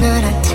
not 0.00 0.24
I 0.24 0.49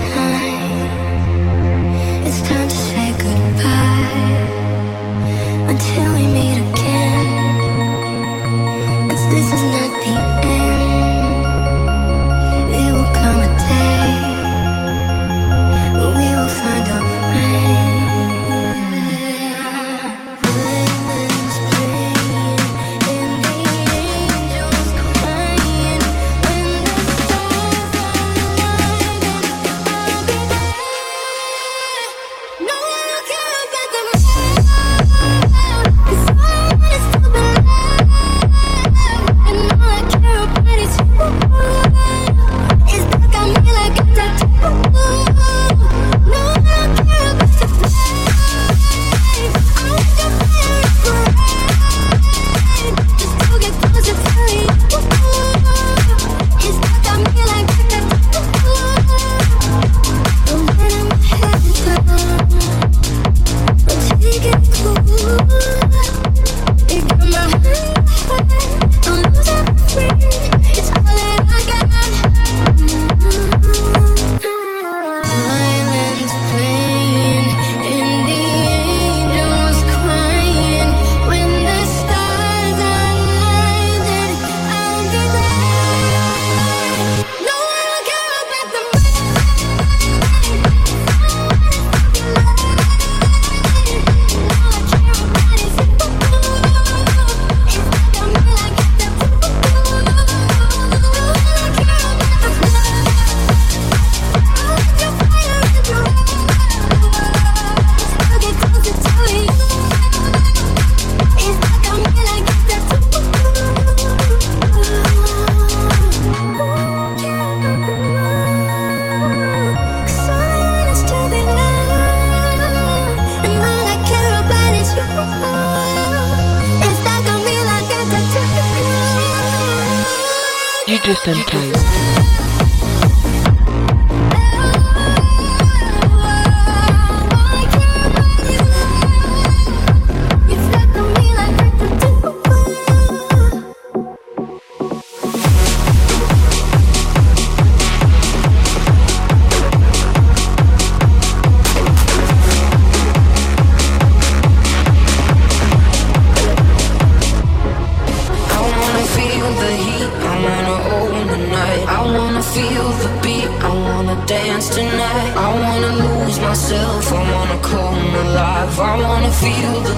Sometimes. 131.26 132.05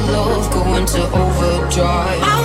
love 0.07 0.53
going 0.53 0.87
to 0.87 1.03
overdrive. 1.13 2.38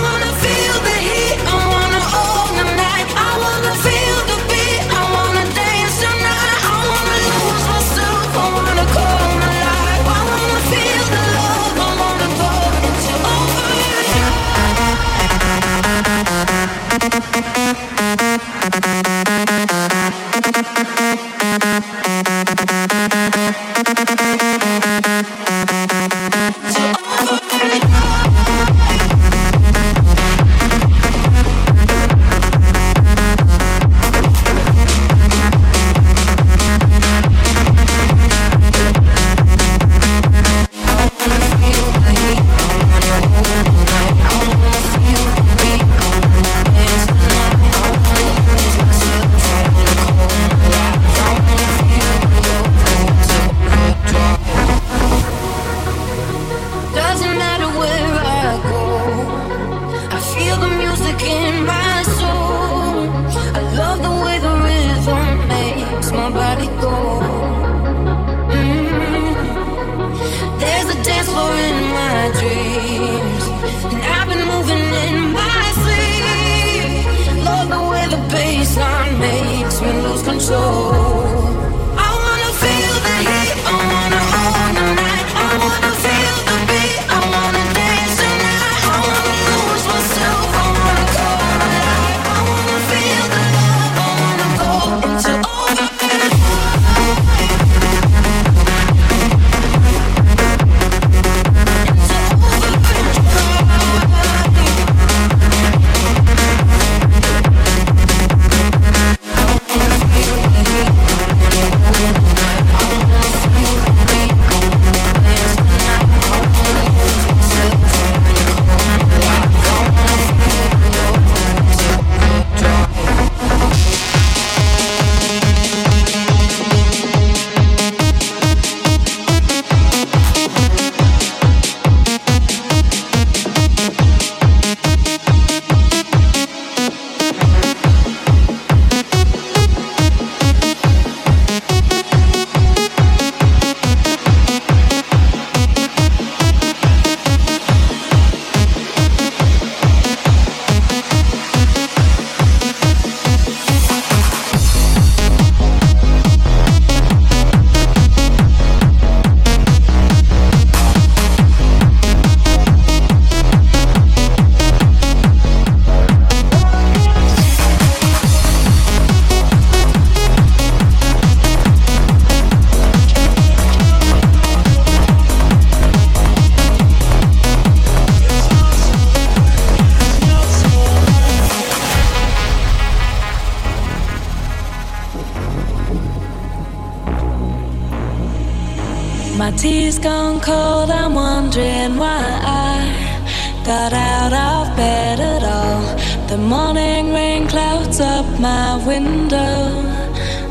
Tea's 190.34 190.44
cold, 190.44 190.90
I'm 190.90 191.14
wondering 191.14 191.96
why 191.96 192.24
I 192.42 193.62
got 193.64 193.92
out 193.92 194.32
of 194.32 194.76
bed 194.76 195.20
at 195.20 195.42
all. 195.42 196.28
The 196.28 196.38
morning 196.38 197.12
rain 197.12 197.46
clouds 197.46 198.00
up 198.00 198.26
my 198.40 198.84
window, 198.86 199.70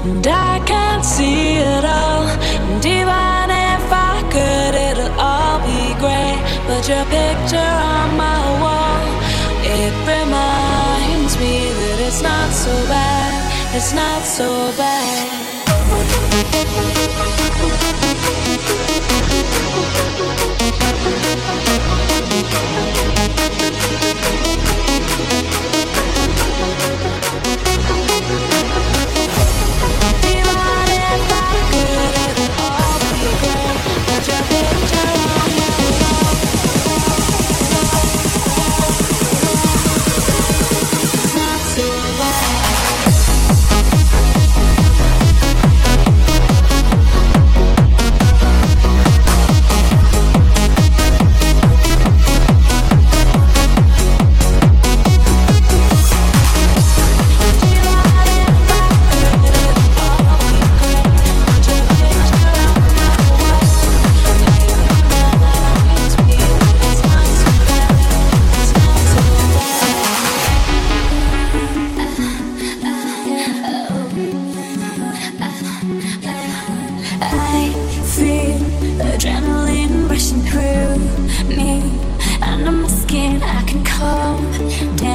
and 0.04 0.26
I 0.26 0.60
can't 0.66 1.06
see 1.06 1.58
it 1.58 1.86
all. 1.86 2.28
And 2.70 2.86
even 2.86 3.50
if 3.50 3.86
I 3.92 4.22
could, 4.32 4.76
it'll 4.76 5.20
all 5.20 5.60
be 5.60 5.94
grey. 6.00 6.36
But 6.68 6.88
your 6.88 7.06
picture 7.06 7.74
on 7.96 8.18
my 8.18 8.42
wall, 8.62 9.06
it 9.64 9.94
reminds 10.08 11.38
me 11.38 11.56
that 11.80 11.98
it's 12.08 12.22
not 12.22 12.52
so 12.52 12.74
bad, 12.88 13.76
it's 13.76 13.94
not 13.94 14.22
so 14.24 14.72
bad. 14.78 15.43
down. 84.82 85.13